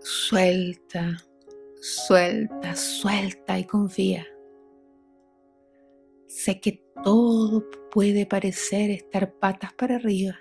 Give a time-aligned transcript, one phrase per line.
[0.00, 1.16] Suelta,
[1.80, 4.26] suelta, suelta y confía.
[6.26, 10.34] Sé que todo puede parecer estar patas para arriba.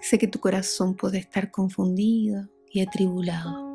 [0.00, 3.66] Sé que tu corazón puede estar confundido y atribulado.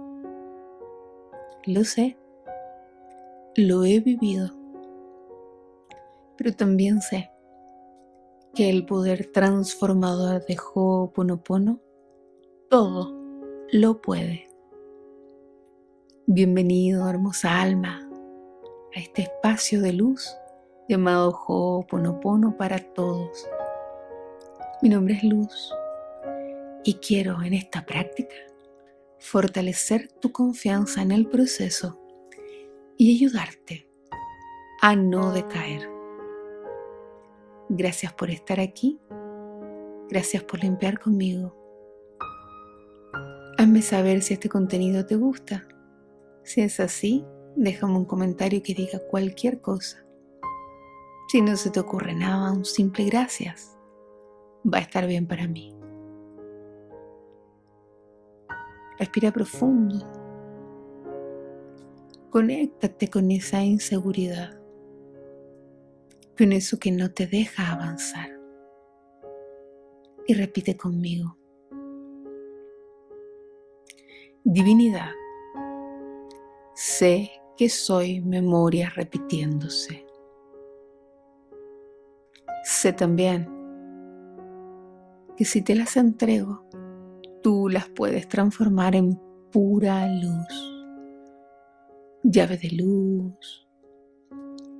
[1.65, 2.17] Lo sé,
[3.55, 4.51] lo he vivido,
[6.37, 7.31] pero también sé
[8.53, 11.81] que el poder transformador de Ho'oponopono
[12.69, 13.22] todo
[13.73, 14.47] lo puede.
[16.27, 18.07] Bienvenido, hermosa alma,
[18.95, 20.31] a este espacio de luz
[20.87, 23.49] llamado Ho'oponopono para todos.
[24.83, 25.73] Mi nombre es Luz
[26.83, 28.35] y quiero en esta práctica
[29.17, 31.99] fortalecer tu confianza en el proceso
[32.95, 33.89] y ayudarte
[34.83, 35.89] a no decaer.
[37.69, 38.99] Gracias por estar aquí.
[40.09, 41.62] Gracias por limpiar conmigo.
[43.63, 45.65] Hazme saber si este contenido te gusta.
[46.43, 47.23] Si es así,
[47.55, 50.05] déjame un comentario que diga cualquier cosa.
[51.29, 53.77] Si no se te ocurre nada, un simple gracias
[54.65, 55.73] va a estar bien para mí.
[58.99, 60.11] Respira profundo.
[62.31, 64.59] Conéctate con esa inseguridad,
[66.37, 68.29] con eso que no te deja avanzar.
[70.27, 71.37] Y repite conmigo.
[74.45, 75.11] Divinidad,
[76.73, 80.05] sé que soy memoria repitiéndose.
[82.65, 83.47] Sé también
[85.37, 86.65] que si te las entrego,
[87.41, 89.17] tú las puedes transformar en
[89.49, 90.73] pura luz.
[92.23, 93.65] Llave de luz,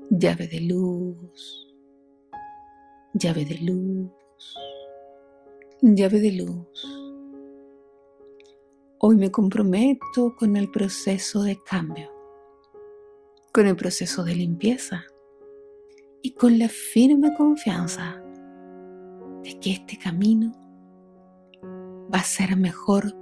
[0.09, 1.73] llave de luz,
[3.13, 4.11] llave de luz,
[5.81, 6.92] llave de luz.
[9.05, 12.09] Hoy me comprometo con el proceso de cambio,
[13.53, 15.03] con el proceso de limpieza
[16.21, 18.23] y con la firme confianza
[19.43, 20.53] de que este camino
[22.09, 23.13] va a ser mejor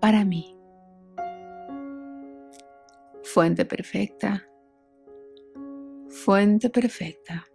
[0.00, 0.58] para mí.
[3.22, 4.48] Fuente perfecta,
[6.08, 7.46] fuente perfecta,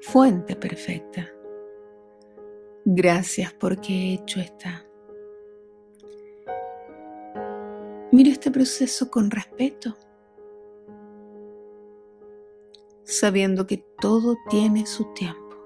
[0.00, 1.28] fuente perfecta.
[2.86, 4.86] Gracias porque he hecho esta.
[8.12, 9.96] Miro este proceso con respeto,
[13.04, 15.56] sabiendo que todo tiene su tiempo.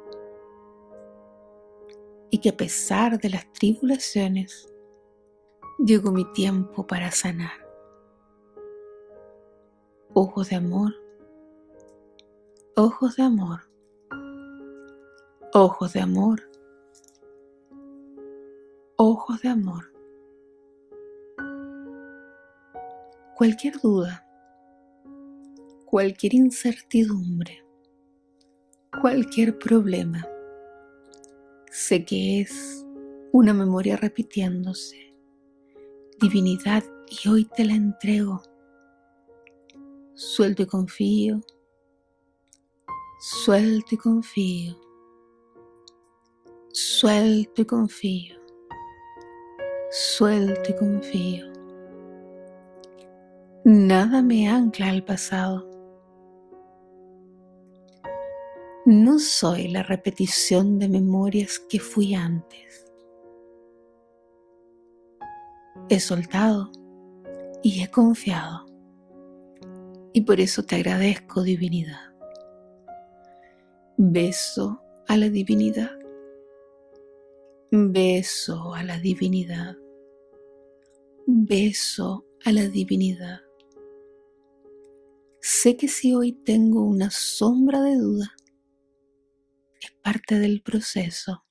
[2.31, 4.73] Y que a pesar de las tribulaciones,
[5.79, 7.67] llegó mi tiempo para sanar.
[10.15, 10.95] Ojos de amor,
[12.77, 13.61] ojos de amor,
[15.53, 16.49] ojos de amor,
[18.95, 19.96] ojos de amor.
[23.37, 24.27] Cualquier duda,
[25.87, 27.65] cualquier incertidumbre,
[29.01, 30.27] cualquier problema
[31.79, 32.87] Sé que es
[33.33, 35.15] una memoria repitiéndose.
[36.19, 38.41] Divinidad, y hoy te la entrego.
[40.15, 41.43] Suelto y confío.
[43.21, 44.81] Suelto y confío.
[46.73, 48.37] Suelto y confío.
[49.91, 51.56] Suelto y confío.
[53.69, 55.69] Nada me ancla al pasado.
[58.85, 62.87] No soy la repetición de memorias que fui antes.
[65.89, 66.71] He soltado
[67.61, 68.67] y he confiado.
[70.13, 72.15] Y por eso te agradezco, divinidad.
[73.97, 75.91] Beso a la divinidad.
[77.73, 79.77] Beso a la divinidad.
[81.27, 83.46] Beso a la divinidad.
[85.49, 88.35] Sé que si hoy tengo una sombra de duda,
[89.81, 91.45] es parte del proceso.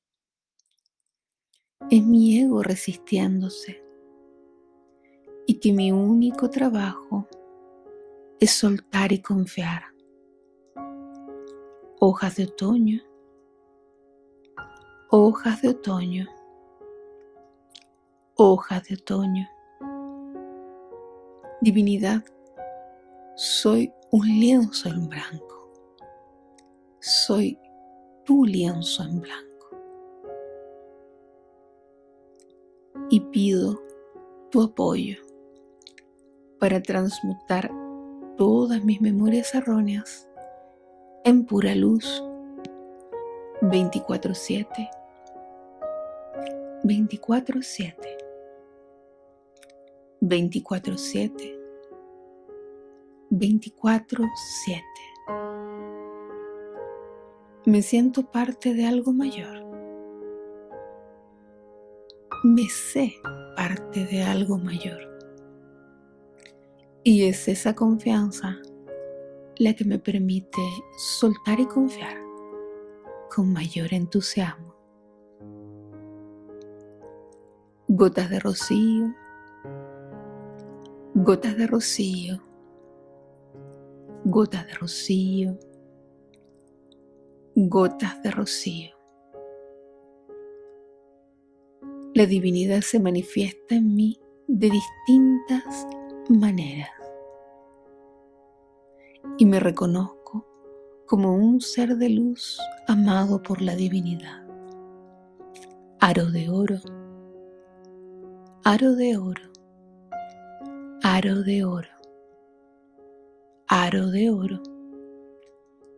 [1.90, 3.82] Es mi ego resistiéndose
[5.48, 7.26] y que mi único trabajo
[8.42, 9.84] es soltar y confiar.
[12.02, 13.02] Hojas de otoño,
[15.10, 16.28] hojas de otoño,
[18.36, 19.48] hojas de otoño.
[21.62, 22.26] Divinidad,
[23.36, 25.72] soy un lienzo en blanco.
[27.00, 27.60] Soy
[28.24, 29.70] tu lienzo en blanco.
[33.10, 33.80] Y pido
[34.52, 35.18] tu apoyo
[36.60, 37.70] para transmutar
[38.38, 40.28] todas mis memorias erróneas
[41.26, 42.24] en pura luz
[43.62, 44.90] 24/7.
[46.84, 48.18] 24/7.
[50.22, 51.55] 24/7,
[53.32, 54.84] 24/7.
[57.66, 59.66] Me siento parte de algo mayor.
[62.44, 63.16] Me sé
[63.56, 65.02] parte de algo mayor.
[67.04, 68.60] Y es esa confianza
[69.58, 70.62] la que me permite
[70.98, 72.18] soltar y confiar
[73.34, 74.76] con mayor entusiasmo.
[77.88, 79.14] Gotas de rocío,
[81.14, 82.42] gotas de rocío,
[84.26, 85.60] gotas de rocío,
[87.56, 88.96] gotas de rocío.
[92.16, 95.88] La divinidad se manifiesta en mí de distintas
[96.28, 96.90] maneras
[99.38, 100.48] y me reconozco
[101.06, 104.44] como un ser de luz amado por la divinidad.
[106.00, 106.80] Aro de oro,
[108.64, 109.52] aro de oro,
[111.04, 111.95] aro de oro,
[113.78, 114.64] aro de oro.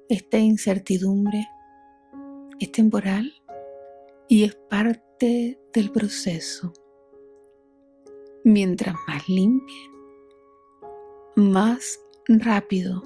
[0.09, 1.47] Esta incertidumbre
[2.59, 3.31] es temporal
[4.27, 6.73] y es parte del proceso.
[8.43, 9.91] Mientras más limpie,
[11.35, 13.03] más rápido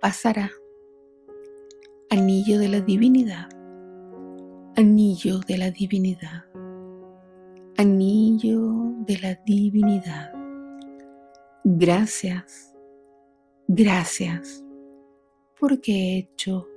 [0.00, 0.50] pasará.
[2.08, 3.50] Anillo de la divinidad,
[4.76, 6.46] anillo de la divinidad,
[7.76, 8.72] anillo
[9.06, 10.32] de la divinidad.
[11.64, 12.65] Gracias,
[13.68, 14.64] gracias,
[15.58, 16.68] porque he hecho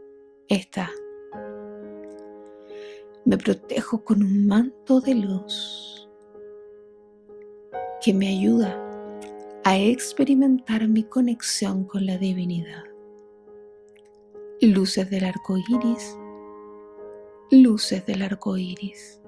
[0.47, 0.89] esta.
[3.25, 6.09] Me protejo con un manto de luz
[8.03, 8.77] que me ayuda
[9.63, 12.89] a experimentar mi conexión con la divinidad
[14.61, 16.17] luces del arco iris,
[17.49, 19.21] luces del arco iris,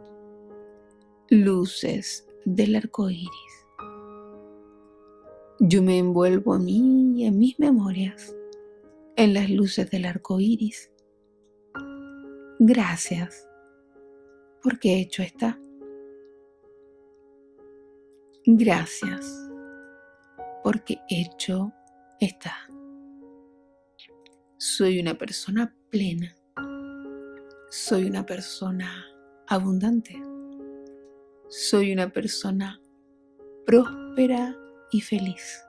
[1.30, 3.61] luces del arco iris.
[5.64, 8.36] Yo me envuelvo a mí y a mis memorias
[9.16, 10.92] en las luces del arco iris.
[12.58, 13.48] Gracias,
[14.64, 15.60] porque hecho está.
[18.44, 19.52] Gracias,
[20.64, 21.72] porque hecho
[22.20, 22.56] está.
[24.58, 26.36] Soy una persona plena.
[27.70, 29.06] Soy una persona
[29.46, 30.20] abundante.
[31.50, 32.82] Soy una persona
[33.68, 34.58] próspera
[34.92, 35.64] y feliz.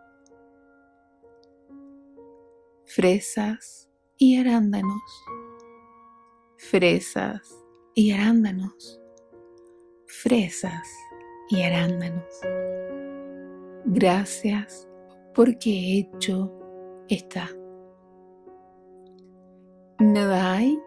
[2.84, 3.88] Fresas
[4.18, 5.24] y arándanos.
[6.58, 7.40] Fresas
[7.94, 9.00] y arándanos.
[10.06, 10.88] Fresas
[11.48, 12.40] y arándanos.
[13.86, 14.88] Gracias
[15.34, 16.52] porque hecho
[17.08, 17.48] está.
[19.98, 20.78] Nada hay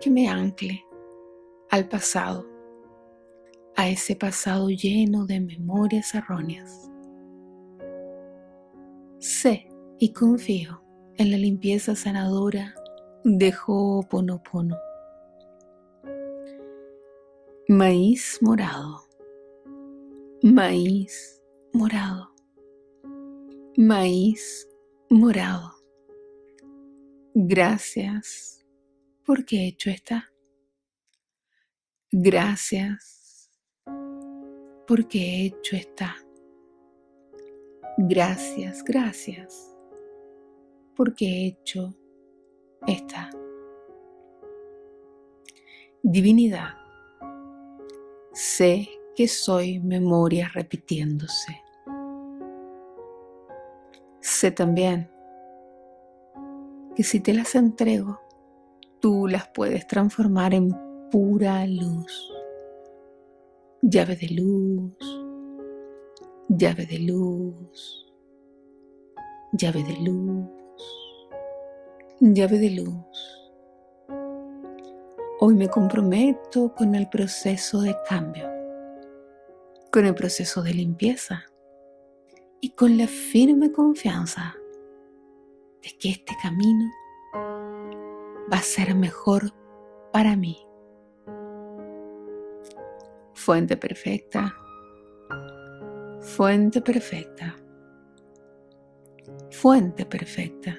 [0.00, 0.84] que me ancle
[1.70, 2.46] al pasado,
[3.76, 6.91] a ese pasado lleno de memorias erróneas.
[9.22, 9.68] Sé
[10.00, 10.82] y confío
[11.16, 12.74] en la limpieza sanadora
[13.22, 14.76] de Ho'oponopono.
[17.68, 19.08] Maíz morado,
[20.42, 21.40] maíz
[21.72, 22.34] morado,
[23.76, 24.68] maíz
[25.08, 25.70] morado.
[27.32, 28.66] Gracias
[29.24, 30.32] porque hecho está.
[32.10, 33.52] Gracias
[34.88, 36.21] porque hecho está.
[38.04, 39.72] Gracias, gracias
[40.96, 41.94] porque hecho
[42.84, 43.30] está.
[46.02, 46.70] Divinidad,
[48.32, 51.62] sé que soy memoria repitiéndose.
[54.18, 55.08] Sé también
[56.96, 58.18] que si te las entrego,
[58.98, 60.74] tú las puedes transformar en
[61.12, 62.32] pura luz.
[63.80, 65.21] Llave de luz,
[66.58, 68.12] llave de luz,
[69.52, 70.50] llave de luz,
[72.20, 73.52] llave de luz.
[75.40, 78.50] Hoy me comprometo con el proceso de cambio,
[79.90, 81.46] con el proceso de limpieza
[82.60, 84.54] y con la firme confianza
[85.82, 86.90] de que este camino
[88.52, 89.54] va a ser mejor
[90.12, 90.58] para mí.
[93.32, 94.54] Fuente perfecta,
[96.22, 97.56] fuente perfecta,
[99.50, 100.78] fuente perfecta.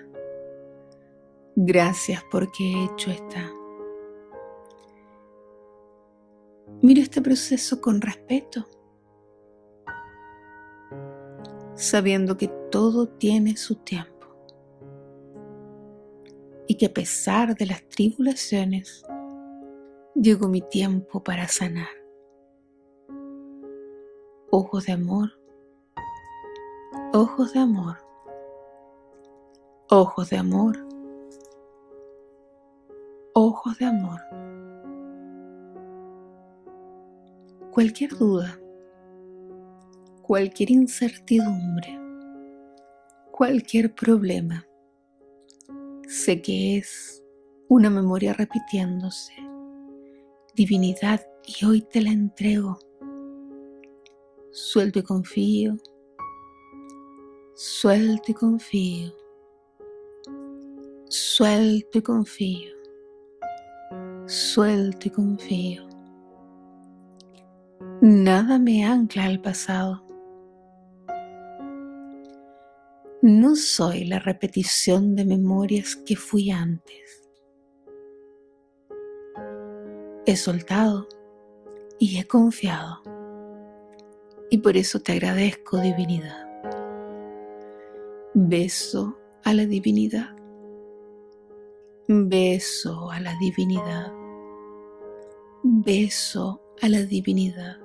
[1.55, 3.51] Gracias porque he hecho esta.
[6.81, 8.67] Miro este proceso con respeto,
[11.75, 14.13] sabiendo que todo tiene su tiempo
[16.67, 19.05] y que a pesar de las tribulaciones,
[20.15, 22.02] llegó mi tiempo para sanar.
[24.55, 25.31] Ojos de amor
[27.15, 27.97] ojos de amor,
[29.89, 30.77] ojos de amor,
[33.33, 34.19] ojos de amor.
[37.71, 38.59] Cualquier duda,
[40.23, 41.99] cualquier incertidumbre,
[43.31, 44.65] cualquier problema,
[46.07, 47.23] sé que es
[47.69, 49.33] una memoria repitiéndose,
[50.55, 52.79] divinidad, y hoy te la entrego.
[54.55, 55.77] Suelto y confío,
[57.55, 59.11] suelto y confío,
[61.09, 62.73] suelto y confío,
[64.27, 65.89] suelto y confío.
[68.01, 70.05] Nada me ancla al pasado.
[73.23, 77.27] No soy la repetición de memorias que fui antes.
[80.27, 81.07] He soltado
[81.97, 83.12] y he confiado.
[84.49, 86.47] Y por eso te agradezco, divinidad.
[88.35, 90.35] Beso a la divinidad.
[92.07, 94.11] Beso a la divinidad.
[95.63, 97.77] Beso a la divinidad.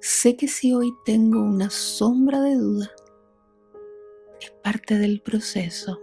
[0.00, 2.90] Sé que si hoy tengo una sombra de duda,
[4.40, 6.00] es parte del proceso.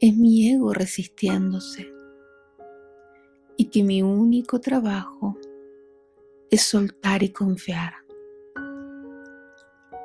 [0.00, 1.92] Es mi ego resistiéndose.
[3.56, 5.36] Y que mi único trabajo
[6.50, 7.94] es soltar y confiar.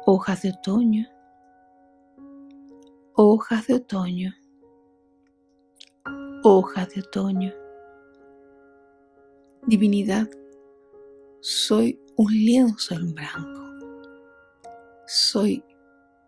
[0.06, 1.08] Hojas de otoño,
[3.14, 4.34] hojas de otoño,
[6.44, 7.54] hojas de otoño.
[9.68, 10.28] Divinidad,
[11.40, 13.62] soy un lienzo en blanco.
[15.06, 15.64] Soy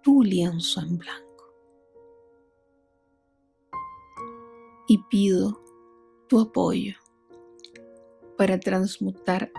[0.03, 1.24] tu lienzo en blanco.
[4.88, 5.63] Y pido
[6.27, 6.93] tu apoyo
[8.38, 9.51] para transmutar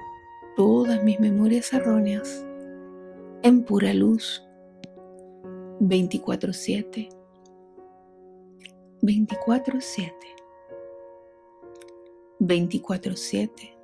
[0.56, 2.44] todas mis memorias erróneas
[3.42, 4.42] en pura luz
[5.80, 7.08] 24/7.
[9.02, 10.12] 24/7.
[12.38, 13.76] 24/7.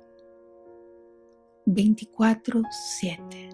[1.65, 3.49] 24/7.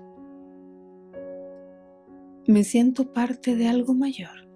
[2.48, 4.48] Me siento parte de algo mayor.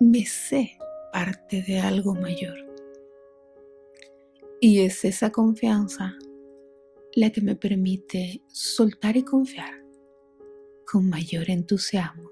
[0.00, 0.76] Me sé
[1.12, 2.71] parte de algo mayor.
[4.64, 6.16] Y es esa confianza
[7.16, 9.74] la que me permite soltar y confiar
[10.86, 12.30] con mayor entusiasmo.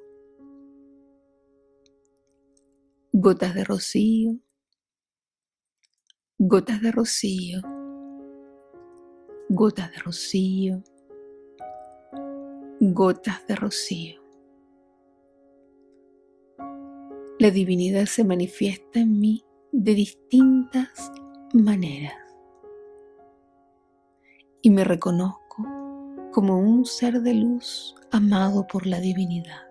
[3.12, 4.38] Gotas de rocío,
[6.38, 7.62] gotas de rocío,
[9.48, 10.84] gotas de rocío,
[12.78, 14.22] gotas de rocío.
[17.40, 21.10] La divinidad se manifiesta en mí de distintas
[21.52, 22.19] maneras
[24.62, 25.64] y me reconozco
[26.32, 29.68] como un ser de luz amado por la divinidad.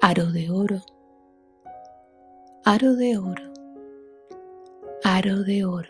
[0.00, 0.80] Aro de oro,
[2.64, 3.52] aro de oro,
[5.04, 5.88] aro de oro,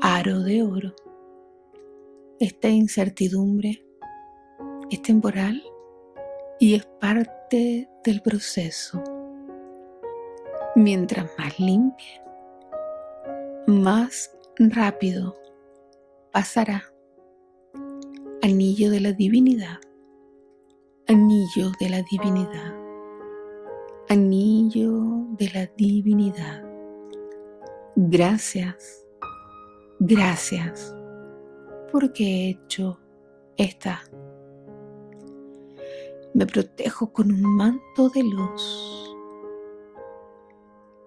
[0.00, 0.92] aro de oro.
[2.40, 3.84] Esta incertidumbre
[4.90, 5.62] es temporal
[6.60, 9.02] y es parte del proceso.
[10.76, 12.22] Mientras más limpie,
[13.66, 15.36] más rápido
[16.32, 16.84] pasará.
[18.42, 19.78] Anillo de la divinidad,
[21.08, 22.74] anillo de la divinidad,
[24.08, 26.64] anillo de la divinidad.
[27.96, 29.04] Gracias,
[29.98, 30.94] gracias,
[31.90, 33.00] porque he hecho
[33.56, 34.02] esta.
[36.34, 39.16] Me protejo con un manto de luz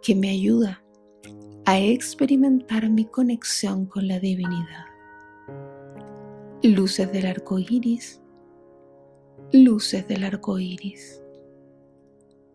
[0.01, 0.84] que me ayuda
[1.66, 4.91] a experimentar mi conexión con la divinidad
[6.63, 8.22] luces del arco iris,
[9.51, 11.24] luces del arco iris,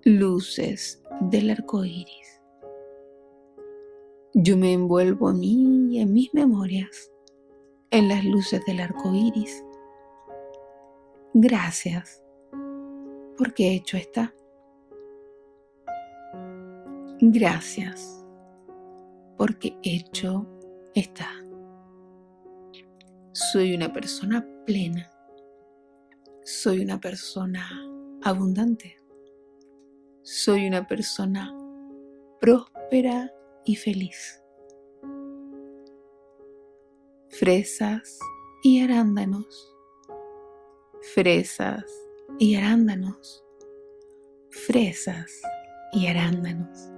[0.04, 2.40] luces del arco iris.
[4.34, 7.10] Yo me envuelvo a mí y en mis memorias
[7.90, 9.64] en las luces del arco iris.
[11.34, 12.22] Gracias,
[13.36, 14.32] porque hecho está.
[17.20, 18.24] Gracias,
[19.36, 20.46] porque hecho
[20.94, 21.45] está.
[23.36, 25.12] Soy una persona plena.
[26.42, 27.68] Soy una persona
[28.22, 28.96] abundante.
[30.22, 31.54] Soy una persona
[32.40, 33.30] próspera
[33.66, 34.42] y feliz.
[37.28, 38.18] Fresas
[38.62, 39.76] y arándanos.
[41.12, 41.84] Fresas
[42.38, 43.44] y arándanos.
[44.48, 45.42] Fresas
[45.92, 46.90] y arándanos.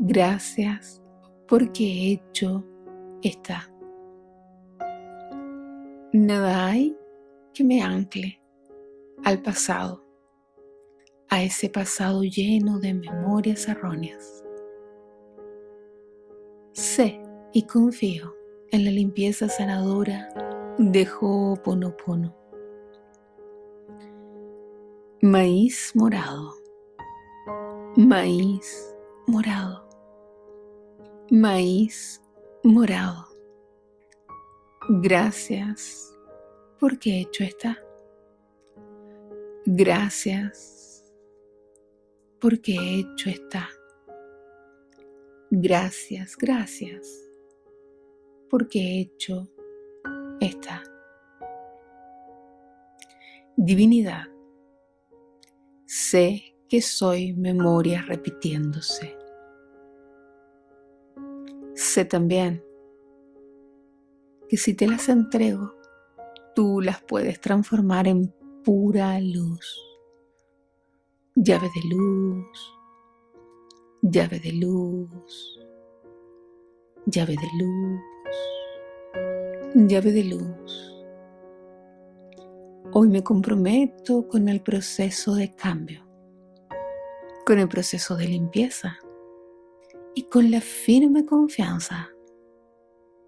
[0.00, 1.00] Gracias
[1.46, 2.64] porque he hecho
[3.22, 3.70] esta
[6.12, 6.96] Nada hay
[7.52, 8.40] que me ancle
[9.24, 10.04] al pasado,
[11.28, 14.44] a ese pasado lleno de memorias erróneas.
[16.72, 17.20] Sé
[17.52, 18.34] y confío
[18.70, 20.28] en la limpieza sanadora
[20.78, 22.36] de Ho'oponopono.
[25.22, 26.54] Maíz morado,
[27.96, 28.94] maíz
[29.26, 29.88] morado,
[31.30, 32.22] maíz
[32.62, 33.25] morado.
[34.88, 36.16] Gracias
[36.78, 37.76] porque hecho está.
[39.64, 41.04] Gracias
[42.40, 43.68] porque hecho está.
[45.50, 47.28] Gracias, gracias
[48.48, 49.48] porque hecho
[50.40, 50.84] está.
[53.56, 54.28] Divinidad,
[55.84, 59.16] sé que soy memoria repitiéndose.
[61.74, 62.62] Sé también
[64.48, 65.74] que si te las entrego,
[66.54, 68.32] tú las puedes transformar en
[68.64, 69.82] pura luz.
[71.34, 72.74] Llave de luz,
[74.02, 75.60] llave de luz,
[77.06, 78.00] llave de luz,
[79.88, 80.92] llave de luz.
[82.92, 86.06] Hoy me comprometo con el proceso de cambio,
[87.44, 88.98] con el proceso de limpieza
[90.14, 92.15] y con la firme confianza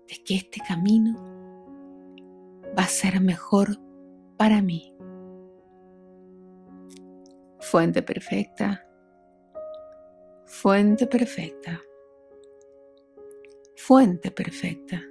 [0.09, 1.15] de que este camino
[2.77, 3.79] va a ser mejor
[4.37, 4.95] para mí.
[7.61, 8.87] Fuente perfecta,
[10.47, 11.83] fuente perfecta,
[13.77, 15.03] fuente perfecta.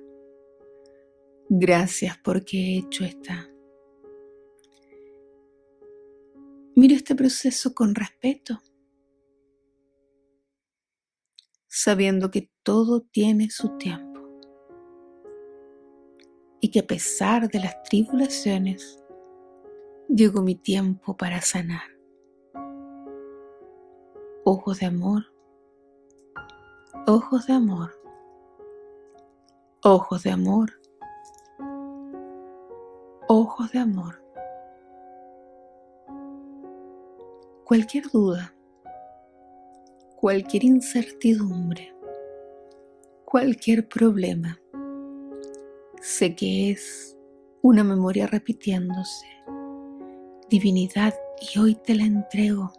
[1.50, 3.48] Gracias porque hecho está.
[6.75, 8.60] Miro este proceso con respeto,
[11.68, 14.07] sabiendo que todo tiene su tiempo
[16.59, 19.03] y que a pesar de las tribulaciones,
[20.09, 21.83] llegó mi tiempo para sanar.
[24.43, 25.24] Ojos de amor,
[27.05, 27.91] ojos de amor,
[29.83, 30.72] ojos de amor,
[33.27, 34.24] ojos de amor.
[37.65, 38.53] Cualquier duda,
[40.15, 41.93] cualquier incertidumbre,
[43.25, 44.57] cualquier problema
[46.01, 47.18] Sé que es
[47.62, 49.27] una memoria repitiéndose.
[50.50, 52.72] Divinidad, y hoy te la entrego.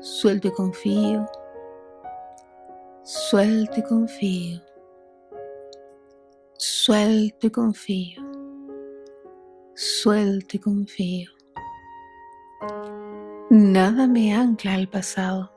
[0.00, 1.26] Suelto y confío.
[3.02, 4.60] Suelto y confío.
[6.54, 8.22] Suelto y confío.
[9.74, 11.30] Suelto y confío.
[13.50, 15.51] Nada me ancla al pasado.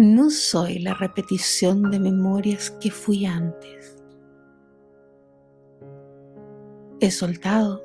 [0.00, 3.96] No soy la repetición de memorias que fui antes.
[7.00, 7.82] He soltado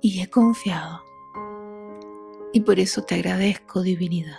[0.00, 1.00] y he confiado.
[2.52, 4.38] Y por eso te agradezco, divinidad.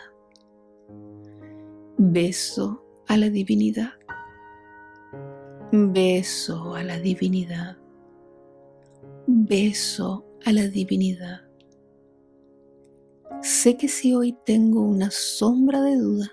[1.98, 3.92] Beso a la divinidad.
[5.74, 7.78] Beso a la divinidad.
[9.26, 11.42] Beso a la divinidad.
[13.42, 16.32] Sé que si hoy tengo una sombra de duda,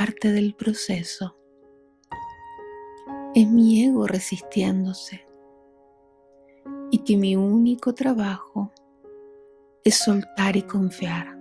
[0.00, 1.36] parte del proceso.
[3.34, 5.28] Es mi ego resistiéndose
[6.90, 8.72] y que mi único trabajo
[9.84, 11.38] es soltar y confiar.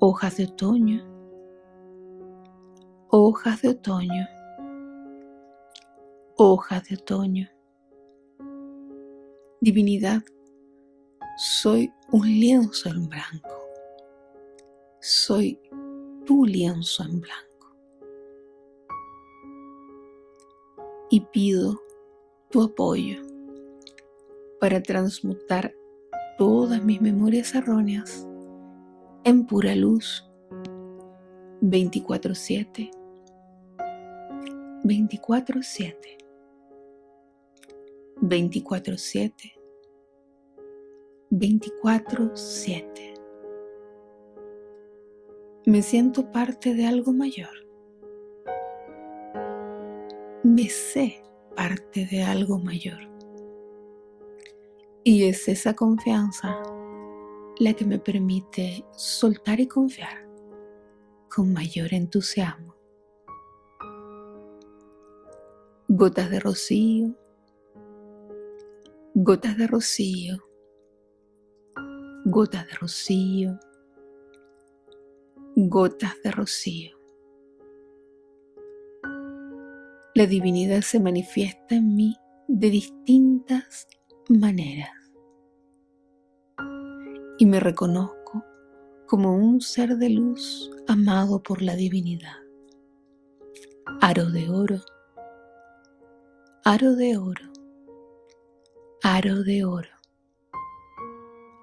[0.00, 1.04] Hojas de otoño,
[3.08, 4.26] hojas de otoño,
[6.38, 7.50] hojas de otoño.
[9.60, 10.22] Divinidad,
[11.36, 13.56] soy un lienzo en blanco.
[15.00, 15.60] Soy
[16.26, 17.76] tu lienzo en blanco.
[21.08, 21.80] Y pido
[22.50, 23.22] tu apoyo
[24.60, 25.72] para transmutar
[26.36, 28.26] todas mis memorias erróneas
[29.24, 30.28] en pura luz
[31.60, 32.90] 24/7.
[34.82, 36.18] 24/7.
[38.20, 39.54] 24/7.
[41.30, 43.05] 24/7
[45.66, 47.66] me siento parte de algo mayor.
[50.44, 51.24] Me sé
[51.56, 53.00] parte de algo mayor.
[55.02, 56.62] Y es esa confianza
[57.58, 60.28] la que me permite soltar y confiar
[61.28, 62.76] con mayor entusiasmo.
[65.88, 67.12] Gotas de rocío,
[69.14, 70.38] gotas de rocío,
[72.24, 73.58] gotas de rocío
[75.56, 76.96] gotas de rocío.
[80.16, 82.16] la divinidad se manifiesta en mí
[82.48, 83.86] de distintas
[84.30, 84.88] maneras.
[87.38, 88.42] Y me reconozco
[89.06, 92.38] como un ser de luz amado por la divinidad.
[94.00, 94.80] Aro de oro,
[96.64, 97.52] aro de oro,
[99.02, 99.96] aro de oro,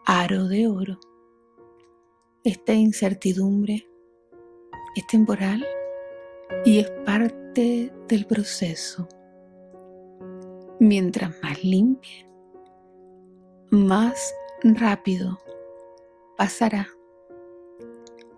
[0.05, 0.99] aro de oro.
[2.45, 3.87] Esta incertidumbre
[4.97, 5.65] es temporal
[6.65, 9.07] y es parte del proceso.
[10.77, 12.29] Mientras más limpie,
[13.71, 15.39] más rápido
[16.37, 16.89] pasará.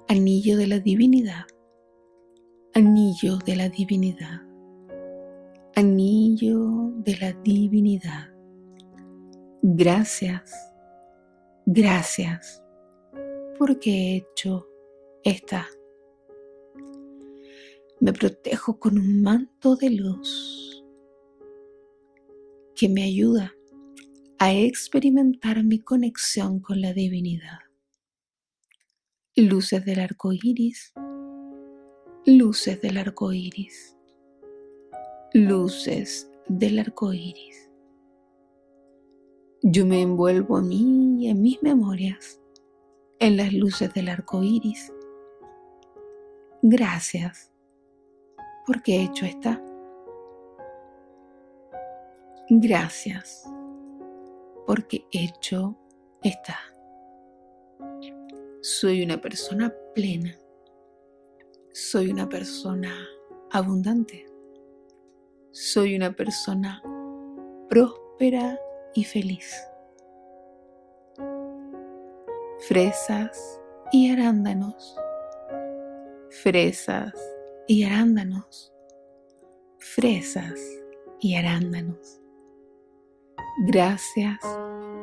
[0.07, 1.47] Anillo de la divinidad,
[2.75, 4.43] anillo de la divinidad,
[5.75, 8.29] anillo de la divinidad.
[9.63, 10.53] Gracias,
[11.65, 12.61] gracias,
[13.57, 14.67] porque he hecho
[15.23, 15.67] esta
[17.99, 20.83] me protejo con un manto de luz
[22.75, 23.55] que me ayuda
[24.37, 27.59] a experimentar mi conexión con la divinidad.
[29.35, 30.93] Luces del arco iris,
[32.25, 33.97] luces del arco iris,
[35.33, 37.71] luces del arco iris.
[39.63, 42.39] Yo me envuelvo a mí y en mis memorias
[43.19, 44.91] en las luces del arco iris.
[46.61, 47.51] Gracias
[48.65, 49.61] porque hecho está.
[52.49, 53.43] Gracias,
[54.67, 55.75] porque hecho
[56.23, 56.57] está.
[58.61, 60.35] Soy una persona plena.
[61.73, 62.93] Soy una persona
[63.51, 64.25] abundante.
[65.51, 66.81] Soy una persona
[67.69, 68.59] próspera
[68.93, 69.55] y feliz.
[72.67, 74.95] Fresas y arándanos.
[76.31, 77.13] Fresas
[77.67, 78.73] y arándanos,
[79.77, 80.59] fresas
[81.19, 82.19] y arándanos.
[83.67, 84.39] Gracias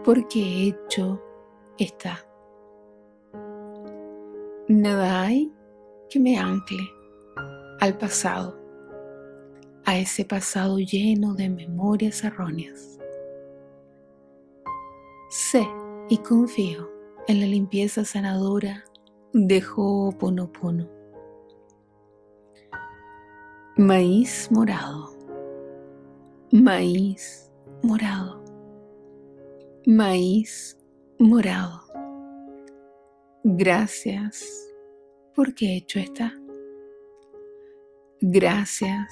[0.04, 1.22] porque hecho
[1.78, 2.26] está.
[4.66, 5.52] Nada hay
[6.10, 6.82] que me ancle
[7.78, 8.58] al pasado,
[9.84, 12.98] a ese pasado lleno de memorias erróneas.
[15.30, 15.64] Sé
[16.08, 16.91] y confío
[17.28, 18.84] en la limpieza sanadora
[19.32, 21.02] de Ho'oponopono
[23.76, 25.16] Maíz morado,
[26.52, 27.50] maíz
[27.82, 28.44] morado,
[29.86, 30.78] maíz
[31.18, 31.80] morado.
[33.44, 34.70] Gracias
[35.34, 36.38] porque hecho está.
[38.20, 39.10] Gracias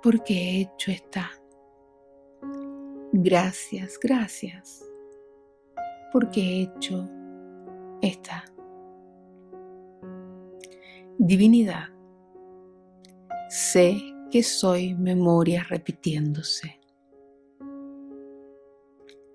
[0.00, 1.32] porque hecho está.
[3.12, 4.87] Gracias, gracias
[6.12, 7.08] porque hecho
[8.00, 8.44] está.
[11.18, 11.98] Divinidad
[13.48, 13.98] Sé
[14.30, 16.78] que soy memoria repitiéndose.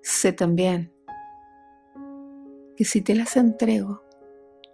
[0.00, 0.92] Sé también
[2.76, 4.04] que si te las entrego,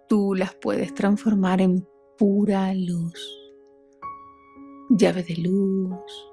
[0.09, 3.19] tú las puedes transformar en pura luz.
[4.91, 6.33] Llave de luz,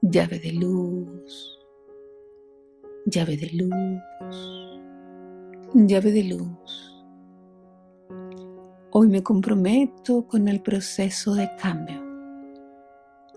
[0.00, 1.55] llave de luz,
[3.06, 4.02] llave de luz,
[5.74, 7.04] llave de luz.
[8.90, 12.02] Hoy me comprometo con el proceso de cambio,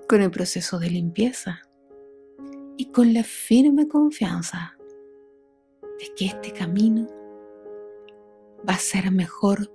[0.08, 1.62] con el proceso de limpieza
[2.77, 4.75] y con la firme confianza
[5.99, 7.05] de que este camino
[8.67, 9.71] va a ser mejor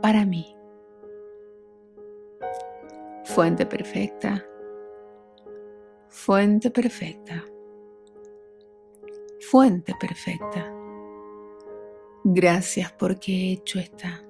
[0.00, 0.54] para mí.
[3.24, 4.46] Fuente perfecta,
[6.08, 7.42] fuente perfecta,
[9.52, 10.66] fuente perfecta.
[12.24, 14.24] Gracias porque he hecho esta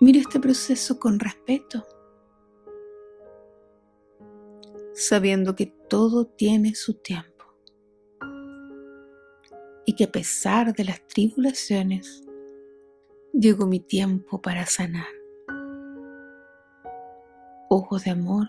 [0.00, 1.86] Miro este proceso con respeto,
[4.94, 7.44] sabiendo que todo tiene su tiempo
[9.86, 12.24] y que a pesar de las tribulaciones,
[13.32, 15.06] llegó mi tiempo para sanar.
[17.70, 18.48] Ojos de amor,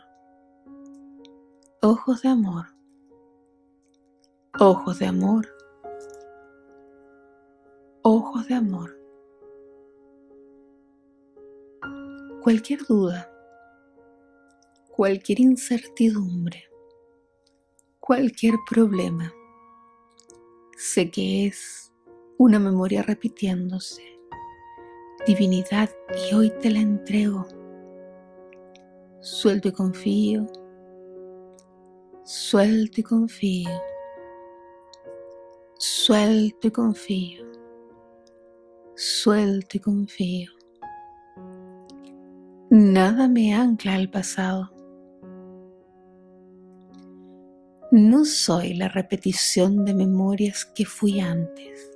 [1.84, 2.73] ojos de amor,
[4.60, 5.48] ojos de amor,
[8.04, 9.04] ojos de amor.
[12.44, 13.32] cualquier duda,
[14.90, 16.66] cualquier incertidumbre,
[18.02, 19.34] cualquier problema.
[20.76, 21.94] Sé que es
[22.38, 24.04] una memoria repitiéndose.
[25.26, 25.90] Divinidad,
[26.30, 27.48] y hoy te la entrego.
[29.22, 30.46] Suelto y confío.
[32.26, 33.93] Suelto y confío.
[36.06, 37.46] Suelto y confío.
[38.94, 40.52] Suelto y confío.
[42.70, 44.70] Nada me ancla al pasado.
[47.90, 51.90] No soy la repetición de memorias que fui antes.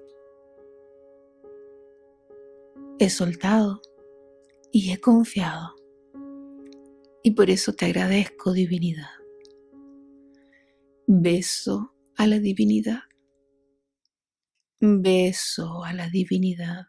[3.00, 3.82] He soltado
[4.72, 5.76] y he confiado.
[7.24, 9.18] Y por eso te agradezco, divinidad.
[11.08, 13.07] Beso a la divinidad.
[14.80, 16.86] Beso a la divinidad.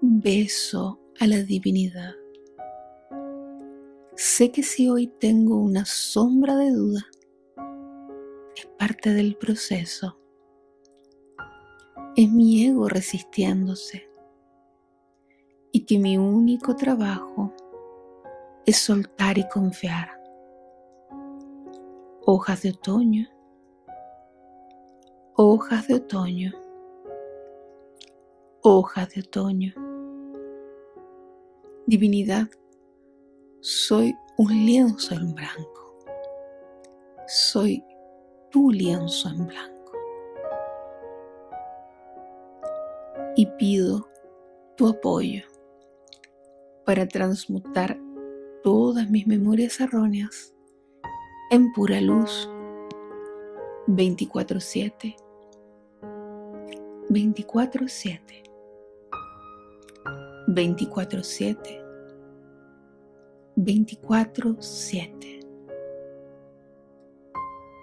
[0.00, 2.14] Beso a la divinidad.
[4.16, 7.06] Sé que si hoy tengo una sombra de duda,
[8.56, 10.18] es parte del proceso.
[12.16, 14.10] Es mi ego resistiéndose.
[15.70, 17.54] Y que mi único trabajo
[18.66, 20.10] es soltar y confiar.
[22.26, 23.28] Hojas de otoño,
[25.34, 26.52] hojas de otoño,
[28.60, 29.72] hojas de otoño.
[31.86, 32.48] Divinidad,
[33.60, 35.98] soy un lienzo en blanco.
[37.26, 37.82] Soy
[38.50, 39.92] tu lienzo en blanco.
[43.36, 44.06] Y pido
[44.76, 45.44] tu apoyo
[46.84, 47.98] para transmutar
[48.62, 50.54] todas mis memorias erróneas
[51.50, 52.51] en pura luz
[53.92, 55.16] 24/7.
[57.10, 58.42] 24/7.
[60.48, 61.84] 24/7.
[63.56, 65.40] 24/7.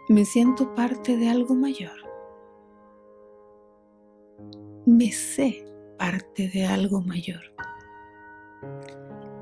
[0.09, 1.97] Me siento parte de algo mayor.
[4.87, 5.63] Me sé
[5.99, 7.53] parte de algo mayor.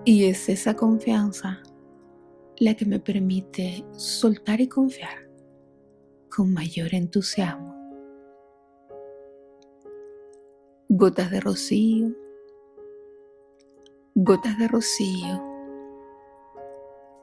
[0.04, 1.64] Y es esa confianza
[2.58, 5.27] la que me permite soltar y confiar
[6.38, 7.74] con mayor entusiasmo.
[10.88, 12.16] Gotas de rocío,
[14.14, 15.44] gotas de rocío,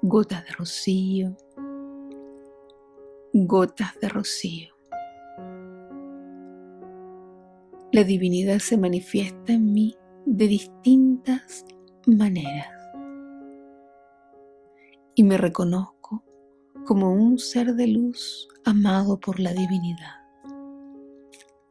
[0.02, 1.36] gotas de rocío,
[3.32, 4.74] gotas de rocío.
[7.92, 9.96] La divinidad se manifiesta en mí
[10.26, 11.64] de distintas
[12.04, 12.68] maneras
[15.14, 15.93] y me reconozco
[16.84, 20.20] como un ser de luz amado por la divinidad.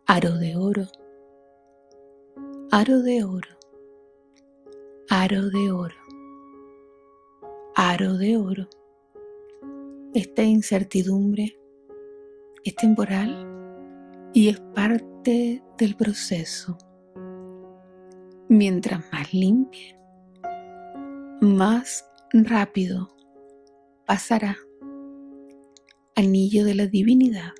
[0.08, 0.88] Aro de oro,
[2.71, 3.58] aro de oro,
[5.10, 5.95] aro de oro,
[7.76, 8.67] aro de oro.
[10.15, 11.56] Esta incertidumbre
[12.63, 13.47] es temporal
[14.34, 16.78] y es parte del proceso.
[18.49, 19.95] Mientras más limpie,
[21.41, 23.15] más rápido
[24.06, 24.58] pasará.
[26.15, 27.54] Anillo de la divinidad,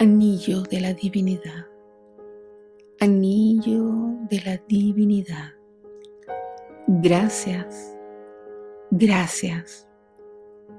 [0.00, 1.64] anillo de la divinidad,
[2.98, 5.52] anillo de la divinidad.
[6.88, 7.96] Gracias,
[8.90, 9.88] gracias,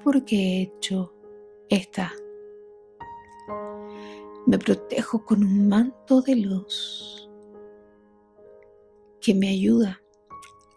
[0.03, 1.15] porque he hecho
[1.69, 2.11] esta.
[4.45, 7.29] Me protejo con un manto de luz
[9.21, 10.01] que me ayuda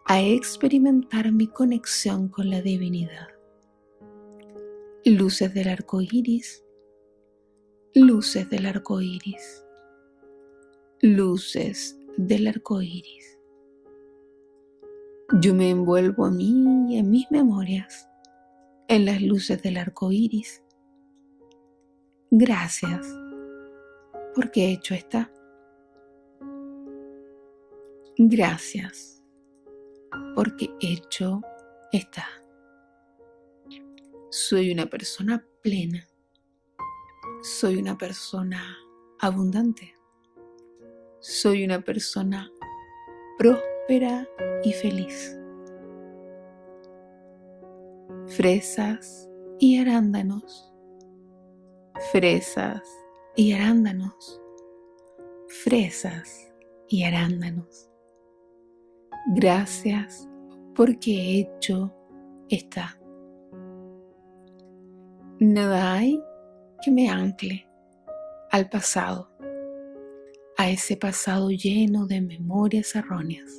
[0.04, 3.33] a experimentar mi conexión con la divinidad
[5.04, 6.64] luces del arco iris,
[7.94, 9.64] luces del arco iris,
[11.02, 13.38] luces del arco iris.
[15.40, 18.08] Yo me envuelvo a mí en mis memorias
[18.88, 20.62] en las luces del arco iris.
[22.30, 23.06] Gracias,
[24.34, 25.30] porque hecho está.
[28.16, 29.22] Gracias,
[30.34, 31.42] porque hecho
[31.92, 32.24] está.
[34.36, 36.04] Soy una persona plena.
[37.40, 38.60] Soy una persona
[39.20, 39.94] abundante.
[41.20, 42.50] Soy una persona
[43.38, 44.28] próspera
[44.64, 45.38] y feliz.
[48.26, 50.74] Fresas y arándanos.
[52.10, 52.82] Fresas
[53.36, 54.42] y arándanos.
[55.46, 56.52] Fresas
[56.88, 57.88] y arándanos.
[59.28, 60.28] Gracias
[60.74, 61.94] porque hecho
[62.48, 62.98] está.
[65.40, 66.22] Nada hay
[66.80, 67.68] que me ancle
[68.52, 69.28] al pasado,
[70.56, 73.50] a ese pasado lleno de memorias erróneas.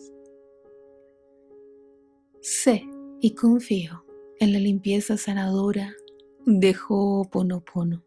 [2.39, 2.81] Sé
[3.19, 4.05] y confío
[4.39, 5.93] en la limpieza sanadora
[6.45, 8.05] de Ho'oponopono.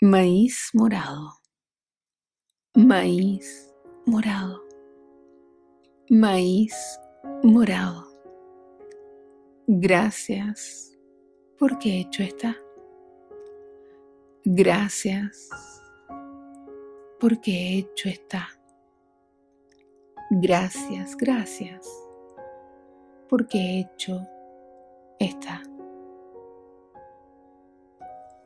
[0.00, 1.32] Maíz morado,
[2.74, 3.74] maíz
[4.06, 4.62] morado,
[6.08, 6.74] maíz
[7.42, 8.05] morado.
[9.66, 10.96] Gracias
[11.58, 12.56] porque hecho está.
[14.44, 15.48] Gracias
[17.20, 18.48] porque hecho está.
[20.30, 21.86] Gracias, gracias,
[23.28, 24.26] porque he hecho
[25.20, 25.62] esta.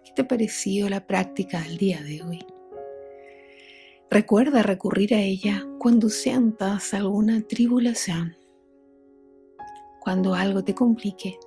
[0.04, 2.46] ¿Qué te ha parecido la práctica del día de hoy?
[4.10, 8.36] Recuerda recurrir a ella cuando sientas alguna tribulación,
[10.10, 11.38] cuando algo te complique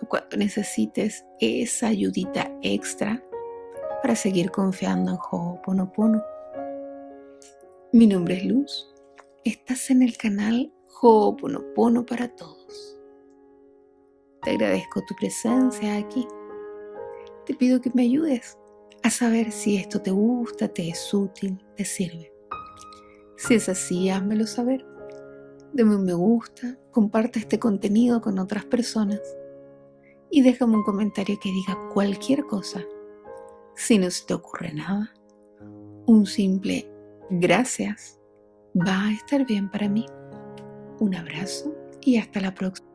[0.00, 3.20] o cuando necesites esa ayudita extra
[4.00, 6.22] para seguir confiando en Ho'oponopono.
[7.92, 8.94] Mi nombre es Luz.
[9.42, 13.00] Estás en el canal Ho'oponopono para todos.
[14.42, 16.24] Te agradezco tu presencia aquí.
[17.46, 18.56] Te pido que me ayudes
[19.02, 22.32] a saber si esto te gusta, te es útil, te sirve.
[23.38, 24.86] Si es así, házmelo saber.
[25.72, 29.20] Dame un me gusta, comparte este contenido con otras personas
[30.30, 32.82] y déjame un comentario que diga cualquier cosa
[33.74, 35.12] si no se te ocurre nada,
[36.06, 36.88] un simple
[37.30, 38.18] gracias
[38.76, 40.06] va a estar bien para mí.
[41.00, 42.91] Un abrazo y hasta la próxima.